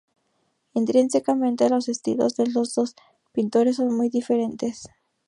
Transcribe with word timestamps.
Intrínsecamente 0.73 1.69
los 1.69 1.87
estilos 1.87 2.35
de 2.35 2.47
los 2.47 2.73
dos 2.73 2.95
pintores 3.33 3.75
son 3.75 3.95
muy 3.95 4.09
diferentes. 4.09 4.87